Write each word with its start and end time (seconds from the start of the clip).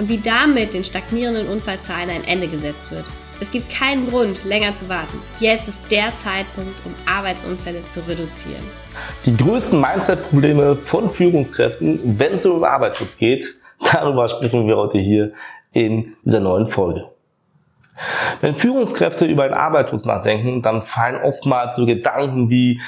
und 0.00 0.08
wie 0.08 0.18
damit 0.18 0.72
den 0.72 0.82
stagnierenden 0.82 1.46
Unfallzahlen 1.46 2.08
ein 2.08 2.24
Ende 2.26 2.48
gesetzt 2.48 2.90
wird. 2.90 3.04
Es 3.38 3.50
gibt 3.50 3.70
keinen 3.70 4.08
Grund, 4.08 4.44
länger 4.44 4.74
zu 4.74 4.88
warten. 4.88 5.18
Jetzt 5.40 5.68
ist 5.68 5.80
der 5.90 6.08
Zeitpunkt, 6.16 6.74
um 6.86 6.94
Arbeitsunfälle 7.06 7.82
zu 7.82 8.00
reduzieren. 8.08 8.62
Die 9.26 9.36
größten 9.36 9.78
Mindset-Probleme 9.80 10.76
von 10.76 11.10
Führungskräften, 11.10 12.18
wenn 12.18 12.34
es 12.34 12.46
um 12.46 12.64
Arbeitsschutz 12.64 13.18
geht, 13.18 13.54
darüber 13.92 14.26
sprechen 14.28 14.66
wir 14.66 14.76
heute 14.76 14.98
hier 14.98 15.32
in 15.72 16.16
dieser 16.24 16.40
neuen 16.40 16.68
Folge. 16.68 17.06
Wenn 18.40 18.54
Führungskräfte 18.54 19.26
über 19.26 19.44
den 19.44 19.54
Arbeitsschutz 19.54 20.06
nachdenken, 20.06 20.62
dann 20.62 20.82
fallen 20.82 21.22
oftmals 21.22 21.76
so 21.76 21.84
Gedanken 21.84 22.48
wie, 22.48 22.80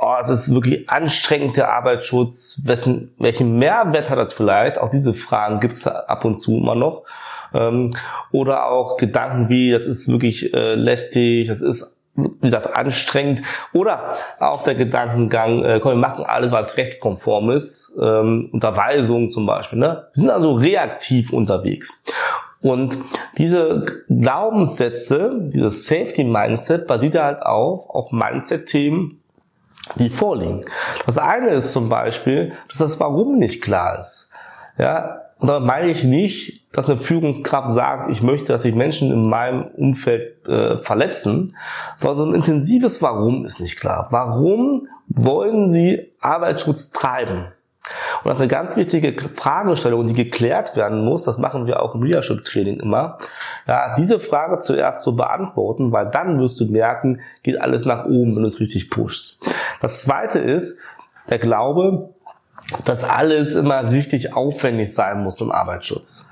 oh, 0.00 0.16
es 0.20 0.30
ist 0.30 0.54
wirklich 0.54 0.88
anstrengend, 0.88 1.56
der 1.56 1.72
Arbeitsschutz, 1.72 2.62
wessen, 2.64 3.12
welchen 3.18 3.58
Mehrwert 3.58 4.08
hat 4.08 4.18
das 4.18 4.32
vielleicht? 4.32 4.78
Auch 4.78 4.90
diese 4.90 5.14
Fragen 5.14 5.60
gibt 5.60 5.74
es 5.74 5.86
ab 5.86 6.24
und 6.24 6.36
zu 6.36 6.56
immer 6.56 6.74
noch. 6.74 7.04
Ähm, 7.52 7.94
oder 8.32 8.66
auch 8.66 8.96
Gedanken 8.96 9.48
wie, 9.48 9.70
das 9.72 9.84
ist 9.84 10.08
wirklich 10.08 10.54
äh, 10.54 10.74
lästig, 10.74 11.48
das 11.48 11.60
ist 11.60 11.96
wie 12.14 12.46
gesagt, 12.46 12.76
anstrengend. 12.76 13.42
Oder 13.72 14.14
auch 14.40 14.64
der 14.64 14.74
Gedankengang, 14.74 15.64
äh, 15.64 15.80
komm, 15.80 15.92
wir 15.92 16.08
machen 16.08 16.24
alles, 16.24 16.50
was 16.50 16.76
rechtskonform 16.76 17.50
ist. 17.50 17.96
Ähm, 18.00 18.50
Unterweisung 18.52 19.30
zum 19.30 19.46
Beispiel. 19.46 19.78
Ne? 19.78 20.06
Wir 20.14 20.20
sind 20.20 20.30
also 20.30 20.54
reaktiv 20.54 21.32
unterwegs. 21.32 21.90
Und 22.60 22.98
diese 23.38 23.86
Glaubenssätze, 24.08 25.50
dieses 25.54 25.86
Safety-Mindset 25.86 26.86
basiert 26.86 27.14
halt 27.14 27.42
auch 27.42 27.88
auf 27.88 28.12
Mindset-Themen, 28.12 29.19
die 29.96 30.10
vorliegen. 30.10 30.64
Das 31.06 31.18
eine 31.18 31.50
ist 31.50 31.72
zum 31.72 31.88
Beispiel, 31.88 32.52
dass 32.68 32.78
das 32.78 33.00
Warum 33.00 33.38
nicht 33.38 33.62
klar 33.62 33.98
ist. 34.00 34.30
Ja, 34.78 35.22
und 35.38 35.48
da 35.48 35.58
meine 35.58 35.90
ich 35.90 36.04
nicht, 36.04 36.66
dass 36.76 36.90
eine 36.90 37.00
Führungskraft 37.00 37.72
sagt, 37.72 38.10
ich 38.10 38.22
möchte, 38.22 38.48
dass 38.48 38.62
sich 38.62 38.74
Menschen 38.74 39.10
in 39.10 39.28
meinem 39.28 39.68
Umfeld 39.76 40.46
äh, 40.46 40.76
verletzen, 40.78 41.56
sondern 41.96 42.30
ein 42.30 42.34
intensives 42.36 43.00
Warum 43.00 43.46
ist 43.46 43.60
nicht 43.60 43.80
klar. 43.80 44.08
Warum 44.10 44.86
wollen 45.08 45.70
Sie 45.70 46.12
Arbeitsschutz 46.20 46.90
treiben? 46.90 47.46
Und 48.22 48.28
das 48.28 48.38
ist 48.38 48.42
eine 48.42 48.50
ganz 48.50 48.76
wichtige 48.76 49.16
Fragestellung, 49.36 50.06
die 50.06 50.12
geklärt 50.12 50.76
werden 50.76 51.04
muss. 51.04 51.24
Das 51.24 51.38
machen 51.38 51.66
wir 51.66 51.82
auch 51.82 51.94
im 51.94 52.02
Leadership-Training 52.02 52.80
immer. 52.80 53.18
Ja, 53.66 53.94
diese 53.96 54.20
Frage 54.20 54.58
zuerst 54.58 55.02
zu 55.02 55.16
beantworten, 55.16 55.92
weil 55.92 56.10
dann 56.10 56.38
wirst 56.38 56.60
du 56.60 56.66
merken, 56.66 57.20
geht 57.42 57.60
alles 57.60 57.84
nach 57.84 58.04
oben, 58.04 58.36
wenn 58.36 58.42
du 58.42 58.48
es 58.48 58.60
richtig 58.60 58.90
pushst. 58.90 59.40
Das 59.80 60.02
zweite 60.02 60.38
ist 60.38 60.78
der 61.28 61.38
Glaube, 61.38 62.10
dass 62.84 63.04
alles 63.04 63.54
immer 63.54 63.90
richtig 63.90 64.34
aufwendig 64.34 64.94
sein 64.94 65.22
muss 65.22 65.40
im 65.40 65.50
Arbeitsschutz. 65.50 66.28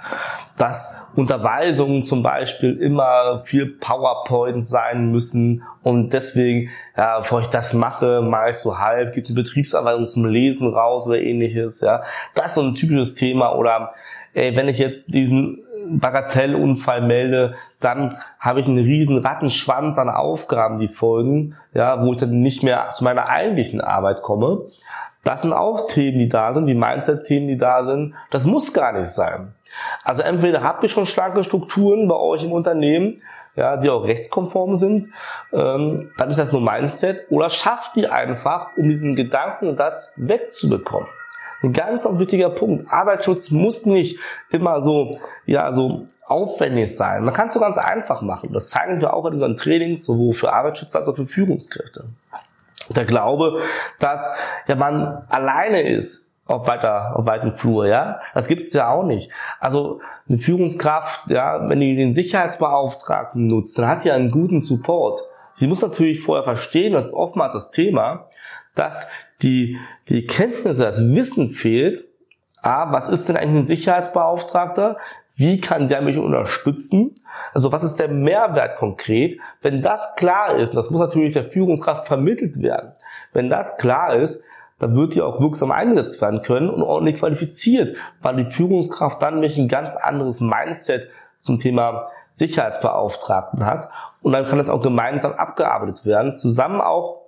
Dass 0.57 0.95
Unterweisungen 1.15 2.03
zum 2.03 2.23
Beispiel 2.23 2.81
immer 2.81 3.43
viel 3.45 3.67
PowerPoint 3.67 4.65
sein 4.65 5.11
müssen 5.11 5.63
und 5.83 6.11
deswegen, 6.11 6.71
ja, 6.97 7.19
bevor 7.19 7.41
ich 7.41 7.49
das 7.49 7.75
mache, 7.75 8.21
mache 8.23 8.51
ich 8.51 8.57
so 8.57 8.79
halb, 8.79 9.15
gibt 9.15 9.29
eine 9.29 9.37
Betriebsanweisung 9.37 10.07
zum 10.07 10.27
Lesen 10.27 10.73
raus 10.73 11.07
oder 11.07 11.21
ähnliches, 11.21 11.81
ja. 11.81 12.03
Das 12.35 12.49
ist 12.49 12.55
so 12.55 12.63
ein 12.63 12.75
typisches 12.75 13.15
Thema 13.15 13.55
oder 13.55 13.95
ey, 14.35 14.55
wenn 14.55 14.69
ich 14.69 14.79
jetzt 14.79 15.13
diesen 15.13 15.61
Bagatellunfall 15.89 17.01
melde, 17.03 17.55
dann 17.81 18.19
habe 18.39 18.61
ich 18.61 18.67
einen 18.67 18.79
riesen 18.79 19.19
Rattenschwanz 19.19 19.99
an 19.99 20.09
Aufgaben, 20.09 20.79
die 20.79 20.89
folgen, 20.89 21.57
ja, 21.75 22.05
wo 22.05 22.13
ich 22.13 22.19
dann 22.19 22.41
nicht 22.41 22.63
mehr 22.63 22.91
zu 22.91 23.05
meiner 23.05 23.29
eigentlichen 23.29 23.81
Arbeit 23.81 24.23
komme. 24.23 24.63
Das 25.29 25.43
sind 25.43 25.53
auch 25.53 25.89
Themen, 25.89 26.19
die 26.19 26.31
da 26.31 26.55
sind, 26.55 26.69
die 26.69 26.75
Mindset-Themen, 26.75 27.49
die 27.49 27.59
da 27.59 27.85
sind. 27.85 28.15
Das 28.31 28.47
muss 28.47 28.73
gar 28.73 28.93
nicht 28.93 29.11
sein. 29.11 29.53
Also 30.03 30.23
entweder 30.23 30.63
habt 30.63 30.83
ihr 30.83 30.89
schon 30.89 31.05
starke 31.05 31.45
Strukturen 31.45 32.09
bei 32.09 32.15
euch 32.15 32.43
im 32.45 32.53
Unternehmen, 32.53 33.21
ja, 33.55 33.77
die 33.77 33.91
auch 33.91 34.05
rechtskonform 34.05 34.77
sind, 34.77 35.13
ähm, 35.53 36.13
dann 36.17 36.31
ist 36.31 36.39
das 36.39 36.51
nur 36.51 36.63
Mindset, 36.63 37.27
oder 37.29 37.51
schafft 37.51 37.95
die 37.97 38.07
einfach, 38.07 38.71
um 38.79 38.89
diesen 38.89 39.17
Gedankensatz 39.17 40.11
wegzubekommen. 40.17 41.09
Ein 41.63 41.75
ganz, 41.75 42.05
ganz 42.05 42.19
wichtiger 42.19 42.49
Punkt. 42.49 42.91
Arbeitsschutz 42.91 43.51
muss 43.51 43.85
nicht 43.85 44.19
immer 44.49 44.81
so, 44.81 45.19
ja, 45.45 45.73
so 45.73 46.05
aufwendig 46.25 46.97
sein. 46.97 47.23
Man 47.23 47.35
kann 47.35 47.49
es 47.49 47.55
so 47.55 47.61
ganz 47.61 47.77
einfach 47.77 48.23
machen. 48.23 48.55
Das 48.55 48.71
zeigen 48.71 49.03
wir 49.03 49.13
auch 49.13 49.27
in 49.27 49.35
unseren 49.35 49.59
Trainings, 49.59 50.07
sowohl 50.07 50.33
für 50.33 50.51
Arbeitsschutz 50.51 50.97
als 50.97 51.07
auch 51.07 51.17
für 51.17 51.27
Führungskräfte 51.27 52.07
der 52.89 53.05
Glaube, 53.05 53.63
dass 53.99 54.35
ja 54.67 54.75
man 54.77 55.25
alleine 55.29 55.89
ist 55.89 56.29
auf 56.47 56.67
weiter, 56.67 57.15
auf 57.15 57.27
weiten 57.27 57.53
Flur, 57.53 57.87
ja. 57.87 58.21
Das 58.35 58.49
gibt's 58.49 58.73
ja 58.73 58.91
auch 58.91 59.05
nicht. 59.05 59.31
Also 59.61 60.01
eine 60.29 60.39
Führungskraft, 60.39 61.31
ja, 61.31 61.69
wenn 61.69 61.81
die 61.81 61.95
den 61.95 62.15
Sicherheitsbeauftragten 62.15 63.47
nutzt, 63.47 63.79
dann 63.79 63.89
hat 63.89 64.05
die 64.05 64.11
einen 64.11 64.31
guten 64.31 64.61
Support. 64.61 65.21
Sie 65.53 65.67
muss 65.67 65.83
natürlich 65.83 66.23
vorher 66.23 66.45
verstehen, 66.45 66.95
das 66.95 67.09
ist 67.09 67.15
oftmals 67.15 67.53
das 67.53 67.71
Thema, 67.71 68.29
dass 68.75 69.11
die, 69.43 69.79
die 70.09 70.27
Kenntnisse, 70.27 70.85
das 70.85 71.01
Wissen 71.15 71.51
fehlt, 71.51 72.08
ah, 72.63 72.93
was 72.93 73.09
ist 73.09 73.29
denn 73.29 73.37
eigentlich 73.37 73.63
ein 73.63 73.67
Sicherheitsbeauftragter? 73.67 74.97
Wie 75.37 75.61
kann 75.61 75.89
der 75.89 76.03
mich 76.03 76.19
unterstützen? 76.19 77.23
Also 77.55 77.71
was 77.71 77.85
ist 77.85 77.97
der 77.97 78.09
Mehrwert 78.09 78.77
konkret? 78.77 79.39
Wenn 79.63 79.83
das 79.83 80.15
klar 80.17 80.57
ist, 80.57 80.71
und 80.71 80.77
das 80.77 80.91
muss 80.91 81.01
natürlich 81.01 81.33
der 81.33 81.45
Führungskraft 81.45 82.07
vermittelt 82.07 82.61
werden, 82.61 82.93
wenn 83.33 83.49
das 83.49 83.77
klar 83.77 84.17
ist, 84.17 84.43
dann 84.79 84.95
wird 84.95 85.15
die 85.15 85.23
auch 85.23 85.41
wirksam 85.41 85.73
eingesetzt 85.73 86.21
werden 86.21 86.43
können 86.43 86.71
und 86.71 86.83
ordentlich 86.83 87.19
qualifiziert, 87.19 87.97
weil 88.23 88.37
die 88.37 88.45
Führungskraft 88.45 89.21
dann 89.21 89.35
nämlich 89.35 89.59
ein 89.59 89.69
ganz 89.69 89.97
anderes 89.97 90.41
Mindset 90.41 91.09
zum 91.41 91.59
Thema 91.59 92.09
Sicherheitsbeauftragten 92.31 93.65
hat 93.65 93.89
und 94.23 94.33
dann 94.33 94.45
kann 94.45 94.59
das 94.59 94.69
auch 94.69 94.83
gemeinsam 94.83 95.33
abgearbeitet 95.33 96.05
werden, 96.05 96.35
zusammen 96.37 96.81
auch, 96.81 97.23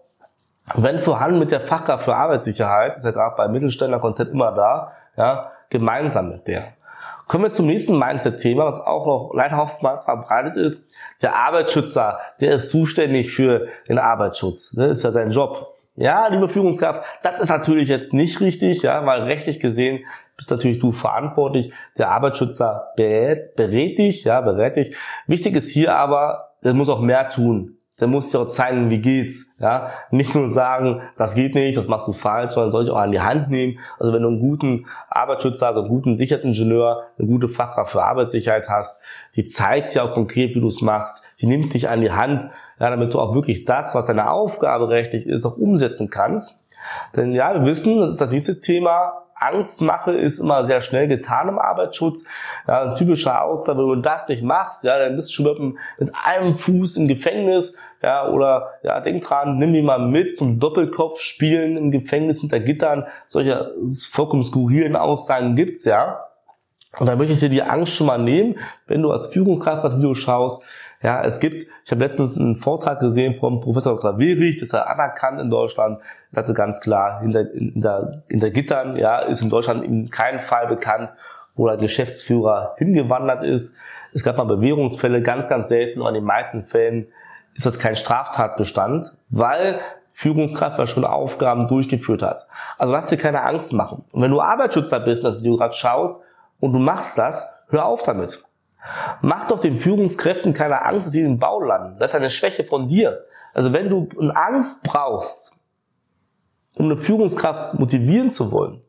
wenn 0.74 0.98
vorhanden 0.98 1.38
mit 1.38 1.50
der 1.50 1.60
Fachkraft 1.60 2.04
für 2.04 2.14
Arbeitssicherheit, 2.14 2.96
ist 2.96 3.04
ja 3.04 3.10
gerade 3.10 3.34
bei 3.36 3.48
Mittelständlerkonzept 3.48 4.32
immer 4.32 4.52
da, 4.52 4.92
ja, 5.16 5.52
gemeinsam 5.68 6.30
mit 6.30 6.46
der. 6.46 6.64
Kommen 7.26 7.44
wir 7.44 7.52
zum 7.52 7.66
nächsten 7.66 7.98
Mindset-Thema, 7.98 8.66
was 8.66 8.80
auch 8.80 9.06
noch 9.06 9.32
leider 9.34 9.62
oftmals 9.62 10.04
verbreitet 10.04 10.56
ist. 10.56 10.84
Der 11.22 11.36
Arbeitsschützer, 11.36 12.18
der 12.40 12.54
ist 12.54 12.70
zuständig 12.70 13.32
für 13.32 13.68
den 13.88 13.98
Arbeitsschutz. 13.98 14.72
Das 14.72 14.98
ist 14.98 15.04
ja 15.04 15.12
sein 15.12 15.30
Job. 15.30 15.74
Ja, 15.96 16.28
liebe 16.28 16.48
Führungskraft, 16.48 17.02
das 17.22 17.40
ist 17.40 17.48
natürlich 17.48 17.88
jetzt 17.88 18.12
nicht 18.12 18.40
richtig, 18.40 18.82
ja, 18.82 19.04
weil 19.06 19.22
rechtlich 19.22 19.60
gesehen 19.60 20.04
bist 20.36 20.50
natürlich 20.50 20.78
du 20.78 20.92
verantwortlich. 20.92 21.72
Der 21.98 22.10
Arbeitsschützer 22.10 22.92
berät, 22.96 23.54
berät 23.56 23.98
dich, 23.98 24.24
ja, 24.24 24.40
berät 24.40 24.76
dich. 24.76 24.96
Wichtig 25.26 25.54
ist 25.56 25.70
hier 25.70 25.94
aber, 25.94 26.54
er 26.62 26.74
muss 26.74 26.88
auch 26.88 27.00
mehr 27.00 27.28
tun 27.28 27.79
der 28.00 28.08
muss 28.08 28.30
dir 28.30 28.40
auch 28.40 28.46
zeigen, 28.46 28.90
wie 28.90 28.98
geht's. 28.98 29.52
Ja, 29.58 29.90
nicht 30.10 30.34
nur 30.34 30.48
sagen, 30.48 31.02
das 31.16 31.34
geht 31.34 31.54
nicht, 31.54 31.76
das 31.76 31.86
machst 31.86 32.08
du 32.08 32.12
falsch, 32.12 32.52
sondern 32.52 32.72
soll 32.72 32.84
ich 32.84 32.90
auch 32.90 32.96
an 32.96 33.12
die 33.12 33.20
Hand 33.20 33.50
nehmen. 33.50 33.78
Also 33.98 34.12
wenn 34.12 34.22
du 34.22 34.28
einen 34.28 34.40
guten 34.40 34.86
Arbeitsschützer, 35.08 35.68
also 35.68 35.80
einen 35.80 35.88
guten 35.88 36.16
Sicherheitsingenieur, 36.16 37.04
eine 37.18 37.28
gute 37.28 37.48
Fachkraft 37.48 37.92
für 37.92 38.02
Arbeitssicherheit 38.02 38.68
hast, 38.68 39.02
die 39.36 39.44
zeigt 39.44 39.94
dir 39.94 40.04
auch 40.04 40.12
konkret, 40.12 40.54
wie 40.54 40.60
du 40.60 40.68
es 40.68 40.80
machst. 40.80 41.22
Die 41.40 41.46
nimmt 41.46 41.74
dich 41.74 41.88
an 41.88 42.00
die 42.00 42.10
Hand, 42.10 42.50
ja, 42.78 42.90
damit 42.90 43.12
du 43.12 43.20
auch 43.20 43.34
wirklich 43.34 43.66
das, 43.66 43.94
was 43.94 44.06
deine 44.06 44.30
Aufgabe 44.30 44.88
rechtlich 44.88 45.26
ist, 45.26 45.44
auch 45.44 45.56
umsetzen 45.56 46.08
kannst. 46.08 46.62
Denn 47.14 47.32
ja, 47.32 47.52
wir 47.52 47.64
wissen, 47.66 48.00
das 48.00 48.12
ist 48.12 48.20
das 48.20 48.32
nächste 48.32 48.60
Thema, 48.60 49.20
Angstmache 49.40 50.12
ist 50.12 50.38
immer 50.38 50.66
sehr 50.66 50.82
schnell 50.82 51.08
getan 51.08 51.48
im 51.48 51.58
Arbeitsschutz. 51.58 52.24
Ja, 52.68 52.90
ein 52.90 52.96
typischer 52.96 53.42
Aussage, 53.42 53.78
wenn 53.78 53.86
du 53.86 53.96
das 53.96 54.28
nicht 54.28 54.42
machst, 54.42 54.84
ja, 54.84 54.98
dann 54.98 55.16
bist 55.16 55.30
du 55.30 55.42
schon 55.42 55.78
mit, 55.98 56.12
einem 56.24 56.54
Fuß 56.54 56.98
im 56.98 57.08
Gefängnis, 57.08 57.74
ja, 58.02 58.28
oder, 58.28 58.70
ja, 58.82 59.00
denk 59.00 59.24
dran, 59.24 59.58
nimm 59.58 59.72
die 59.72 59.82
mal 59.82 59.98
mit 59.98 60.36
zum 60.36 60.58
Doppelkopf 60.58 61.20
spielen 61.20 61.76
im 61.76 61.90
Gefängnis 61.90 62.40
hinter 62.40 62.60
Gittern. 62.60 63.04
Solche 63.26 63.74
vollkommen 64.10 64.42
skurrilen 64.42 64.96
Aussagen 64.96 65.54
gibt's, 65.54 65.84
ja. 65.84 66.24
Und 66.98 67.06
da 67.06 67.14
möchte 67.14 67.34
ich 67.34 67.40
dir 67.40 67.50
die 67.50 67.62
Angst 67.62 67.94
schon 67.94 68.06
mal 68.06 68.18
nehmen, 68.18 68.56
wenn 68.86 69.02
du 69.02 69.10
als 69.10 69.28
Führungskraft 69.28 69.84
das 69.84 69.98
Video 69.98 70.14
schaust. 70.14 70.62
Ja, 71.02 71.22
es 71.24 71.40
gibt, 71.40 71.66
ich 71.84 71.90
habe 71.90 72.02
letztens 72.02 72.36
einen 72.36 72.56
Vortrag 72.56 73.00
gesehen 73.00 73.34
vom 73.34 73.60
Professor 73.60 73.94
Dr. 73.94 74.18
Wehrich, 74.18 74.56
das 74.56 74.68
ist 74.68 74.72
ja 74.72 74.82
anerkannt 74.82 75.40
in 75.40 75.48
Deutschland, 75.48 76.00
sagte 76.30 76.52
ganz 76.52 76.80
klar, 76.80 77.20
hinter, 77.20 77.44
hinter, 77.54 78.22
hinter 78.28 78.50
Gittern, 78.50 78.96
ja, 78.96 79.20
ist 79.20 79.40
in 79.40 79.48
Deutschland 79.48 79.84
in 79.84 80.10
keinem 80.10 80.40
Fall 80.40 80.66
bekannt, 80.66 81.10
wo 81.54 81.66
der 81.66 81.78
Geschäftsführer 81.78 82.74
hingewandert 82.76 83.44
ist. 83.44 83.74
Es 84.12 84.24
gab 84.24 84.36
mal 84.36 84.44
Bewährungsfälle, 84.44 85.22
ganz, 85.22 85.48
ganz 85.48 85.68
selten, 85.68 86.00
aber 86.00 86.10
in 86.10 86.16
den 86.16 86.24
meisten 86.24 86.64
Fällen 86.64 87.06
ist 87.60 87.66
das 87.66 87.78
kein 87.78 87.94
Straftatbestand, 87.94 89.12
weil 89.28 89.80
Führungskraft 90.12 90.78
ja 90.78 90.86
schon 90.86 91.04
Aufgaben 91.04 91.68
durchgeführt 91.68 92.22
hat. 92.22 92.46
Also 92.78 92.90
lass 92.90 93.08
dir 93.08 93.18
keine 93.18 93.42
Angst 93.42 93.74
machen. 93.74 94.02
Und 94.12 94.22
wenn 94.22 94.30
du 94.30 94.40
Arbeitsschützer 94.40 94.98
bist, 94.98 95.22
das 95.24 95.40
Video 95.40 95.58
gerade 95.58 95.74
schaust 95.74 96.22
und 96.58 96.72
du 96.72 96.78
machst 96.78 97.18
das, 97.18 97.46
hör 97.68 97.84
auf 97.84 98.02
damit. 98.02 98.42
Mach 99.20 99.46
doch 99.46 99.60
den 99.60 99.76
Führungskräften 99.76 100.54
keine 100.54 100.86
Angst, 100.86 101.08
dass 101.08 101.12
sie 101.12 101.22
den 101.22 101.38
Bau 101.38 101.60
landen. 101.60 101.98
Das 101.98 102.12
ist 102.12 102.14
eine 102.16 102.30
Schwäche 102.30 102.64
von 102.64 102.88
dir. 102.88 103.26
Also 103.52 103.74
wenn 103.74 103.90
du 103.90 104.08
eine 104.18 104.34
Angst 104.34 104.82
brauchst, 104.82 105.52
um 106.76 106.86
eine 106.86 106.96
Führungskraft 106.96 107.78
motivieren 107.78 108.30
zu 108.30 108.52
wollen, 108.52 108.80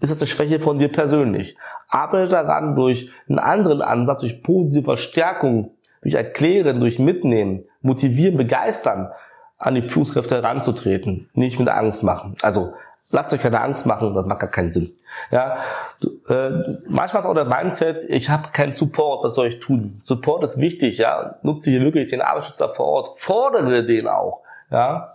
ist 0.00 0.10
das 0.10 0.22
eine 0.22 0.28
Schwäche 0.28 0.60
von 0.60 0.78
dir 0.78 0.90
persönlich. 0.90 1.58
Arbeite 1.88 2.28
daran 2.28 2.74
durch 2.74 3.12
einen 3.28 3.38
anderen 3.38 3.82
Ansatz, 3.82 4.20
durch 4.20 4.42
positive 4.42 4.84
Verstärkung, 4.84 5.72
durch 6.02 6.14
Erklären, 6.14 6.80
durch 6.80 6.98
Mitnehmen, 6.98 7.64
motivieren, 7.80 8.36
begeistern, 8.36 9.10
an 9.58 9.76
die 9.76 9.82
Führungskräfte 9.82 10.36
heranzutreten, 10.36 11.30
nicht 11.34 11.58
mit 11.58 11.68
Angst 11.68 12.02
machen. 12.02 12.34
Also 12.42 12.74
lasst 13.10 13.32
euch 13.32 13.40
keine 13.40 13.60
Angst 13.60 13.86
machen, 13.86 14.12
das 14.12 14.26
macht 14.26 14.40
gar 14.40 14.50
keinen 14.50 14.70
Sinn. 14.70 14.92
Ja, 15.30 15.58
du, 16.00 16.08
äh, 16.28 16.78
manchmal 16.88 17.22
ist 17.22 17.28
auch 17.28 17.34
der 17.34 17.44
Mindset, 17.44 18.04
ich 18.08 18.28
habe 18.28 18.48
keinen 18.52 18.72
Support, 18.72 19.24
was 19.24 19.34
soll 19.34 19.46
ich 19.46 19.60
tun? 19.60 19.98
Support 20.00 20.42
ist 20.42 20.58
wichtig, 20.58 20.98
ja. 20.98 21.36
Nutze 21.42 21.70
hier 21.70 21.82
wirklich 21.82 22.10
den 22.10 22.22
Arbeitsschützer 22.22 22.70
vor 22.70 22.86
Ort, 22.86 23.08
fordere 23.18 23.84
den 23.84 24.08
auch, 24.08 24.40
ja, 24.70 25.12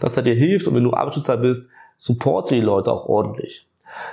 dass 0.00 0.16
er 0.16 0.22
dir 0.22 0.34
hilft 0.34 0.66
und 0.66 0.74
wenn 0.74 0.84
du 0.84 0.94
Arbeitsschützer 0.94 1.36
bist, 1.36 1.68
supporte 1.96 2.54
die 2.54 2.62
Leute 2.62 2.90
auch 2.90 3.06
ordentlich. 3.06 3.68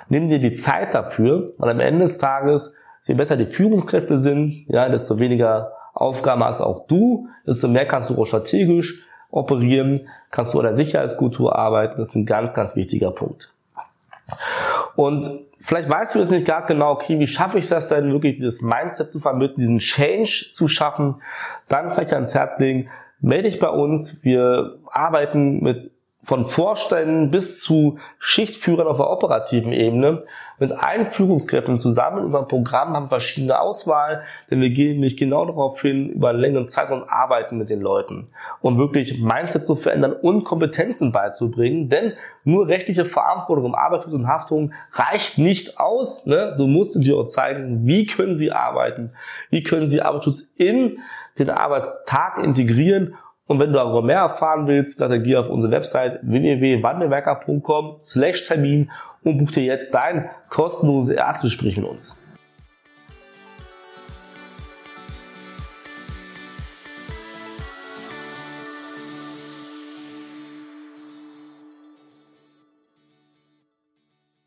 Nimm 0.09 0.27
dir 0.27 0.39
die 0.39 0.51
Zeit 0.51 0.93
dafür, 0.93 1.53
weil 1.59 1.69
am 1.69 1.79
Ende 1.79 2.01
des 2.01 2.17
Tages, 2.17 2.73
je 3.05 3.13
besser 3.13 3.37
die 3.37 3.45
Führungskräfte 3.45 4.17
sind, 4.17 4.65
ja, 4.67 4.89
desto 4.89 5.19
weniger 5.19 5.76
Aufgaben 5.97 6.43
hast 6.43 6.61
auch 6.61 6.87
du, 6.87 7.27
desto 7.45 7.67
mehr 7.67 7.87
kannst 7.87 8.09
du 8.09 8.21
auch 8.21 8.25
strategisch 8.25 9.05
operieren, 9.31 10.07
kannst 10.31 10.53
du 10.53 10.59
an 10.59 10.65
der 10.65 10.75
Sicherheitskultur 10.75 11.55
arbeiten. 11.55 11.97
Das 11.97 12.09
ist 12.09 12.15
ein 12.15 12.25
ganz, 12.25 12.53
ganz 12.53 12.75
wichtiger 12.75 13.11
Punkt. 13.11 13.51
Und 14.95 15.29
vielleicht 15.59 15.89
weißt 15.89 16.15
du 16.15 16.19
jetzt 16.19 16.31
nicht 16.31 16.45
gar 16.45 16.65
genau, 16.65 16.91
okay, 16.91 17.19
wie 17.19 17.27
schaffe 17.27 17.59
ich 17.59 17.67
das 17.67 17.87
denn, 17.87 18.11
wirklich 18.11 18.35
dieses 18.35 18.61
Mindset 18.61 19.11
zu 19.11 19.19
vermitteln, 19.19 19.59
diesen 19.59 19.79
Change 19.79 20.47
zu 20.51 20.67
schaffen, 20.67 21.21
dann 21.67 21.91
vielleicht 21.91 22.13
ans 22.13 22.33
Herz 22.33 22.57
legen, 22.59 22.89
melde 23.19 23.49
dich 23.49 23.59
bei 23.59 23.69
uns. 23.69 24.23
Wir 24.23 24.79
arbeiten 24.91 25.61
mit 25.61 25.91
von 26.27 26.45
Vorständen 26.45 27.31
bis 27.31 27.61
zu 27.61 27.99
Schichtführern 28.19 28.85
auf 28.85 28.97
der 28.97 29.09
operativen 29.09 29.71
Ebene 29.71 30.25
mit 30.59 30.73
allen 30.73 31.07
Führungskräften 31.07 31.79
zusammen 31.79 32.17
in 32.17 32.25
unserem 32.25 32.49
Programm 32.49 32.93
haben 32.93 33.07
verschiedene 33.07 33.57
Auswahl, 33.61 34.23
denn 34.51 34.59
wir 34.59 34.69
gehen 34.71 34.95
nämlich 34.95 35.15
genau 35.15 35.45
darauf 35.45 35.81
hin, 35.81 36.09
über 36.09 36.29
einen 36.29 36.39
längeren 36.39 36.65
Zeitraum 36.65 37.05
arbeiten 37.07 37.57
mit 37.57 37.69
den 37.69 37.79
Leuten, 37.79 38.27
um 38.59 38.77
wirklich 38.77 39.21
Mindset 39.21 39.65
zu 39.65 39.77
verändern 39.77 40.11
und 40.11 40.43
Kompetenzen 40.43 41.13
beizubringen, 41.13 41.87
denn 41.87 42.11
nur 42.43 42.67
rechtliche 42.67 43.05
Verantwortung 43.05 43.63
um 43.63 43.75
Arbeitsschutz 43.75 44.13
und 44.13 44.27
Haftung 44.27 44.73
reicht 44.91 45.37
nicht 45.37 45.79
aus. 45.79 46.25
Ne? 46.25 46.55
Du 46.57 46.67
musst 46.67 47.01
dir 47.01 47.15
auch 47.15 47.27
zeigen, 47.27 47.87
wie 47.87 48.05
können 48.05 48.35
sie 48.35 48.51
arbeiten, 48.51 49.13
wie 49.49 49.63
können 49.63 49.87
sie 49.87 50.01
Arbeitsschutz 50.01 50.49
in 50.57 50.99
den 51.39 51.49
Arbeitstag 51.49 52.37
integrieren 52.43 53.15
und 53.47 53.59
wenn 53.59 53.71
du 53.71 53.75
darüber 53.75 54.01
mehr 54.01 54.19
erfahren 54.19 54.67
willst, 54.67 54.99
dann 54.99 55.23
geh 55.23 55.35
auf 55.37 55.49
unsere 55.49 55.71
Website 55.71 56.19
www.wandelwerker.com 56.21 57.97
slash 57.99 58.45
Termin 58.45 58.91
und 59.23 59.37
buch 59.37 59.51
dir 59.51 59.63
jetzt 59.63 59.93
dein 59.93 60.29
kostenloses 60.49 61.15
Erstgespräch 61.15 61.77
mit 61.77 61.85
uns. 61.85 62.21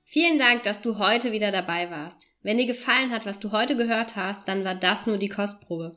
Vielen 0.04 0.38
Dank, 0.38 0.64
dass 0.64 0.82
du 0.82 0.98
heute 0.98 1.30
wieder 1.30 1.52
dabei 1.52 1.90
warst. 1.90 2.26
Wenn 2.42 2.58
dir 2.58 2.66
gefallen 2.66 3.12
hat, 3.12 3.26
was 3.26 3.38
du 3.38 3.52
heute 3.52 3.76
gehört 3.76 4.16
hast, 4.16 4.48
dann 4.48 4.64
war 4.64 4.74
das 4.74 5.06
nur 5.06 5.18
die 5.18 5.28
Kostprobe. 5.28 5.96